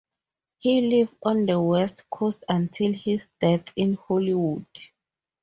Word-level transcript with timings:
He 0.57 0.81
lived 0.81 1.15
on 1.21 1.45
the 1.45 1.61
west 1.61 2.09
coast 2.09 2.43
until 2.49 2.91
his 2.91 3.27
death 3.39 3.71
in 3.75 3.93
Hollywood. 3.93 4.65